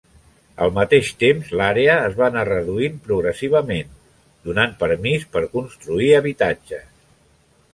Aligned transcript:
Al 0.67 0.71
mateix 0.75 1.09
temps, 1.23 1.51
l'àrea 1.59 1.97
es 2.05 2.15
va 2.21 2.25
anar 2.27 2.45
reduint 2.49 2.97
progressivament, 3.09 3.93
donant 4.49 4.75
permís 4.81 5.29
per 5.37 5.47
construir 5.59 6.09
habitatges. 6.23 6.91